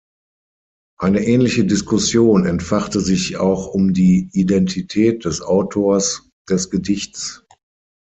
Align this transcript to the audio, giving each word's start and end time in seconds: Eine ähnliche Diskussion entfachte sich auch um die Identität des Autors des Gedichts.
Eine 0.99 1.23
ähnliche 1.27 1.63
Diskussion 1.63 2.47
entfachte 2.47 2.99
sich 3.01 3.37
auch 3.37 3.67
um 3.67 3.93
die 3.93 4.31
Identität 4.33 5.25
des 5.25 5.43
Autors 5.43 6.27
des 6.49 6.71
Gedichts. 6.71 7.45